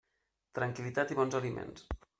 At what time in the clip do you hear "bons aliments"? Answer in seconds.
1.21-1.91